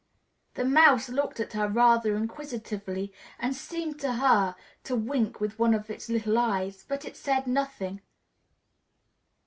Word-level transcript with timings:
The 0.55 0.65
Mouse 0.65 1.09
looked 1.09 1.39
at 1.39 1.53
her 1.53 1.67
rather 1.69 2.15
inquisitively 2.15 3.13
and 3.37 3.55
seemed 3.55 3.99
to 3.99 4.13
her 4.13 4.55
to 4.85 4.95
wink 4.95 5.39
with 5.39 5.59
one 5.59 5.75
of 5.75 5.91
its 5.91 6.09
little 6.09 6.39
eyes, 6.39 6.83
but 6.87 7.05
it 7.05 7.15
said 7.15 7.45
nothing. 7.45 8.01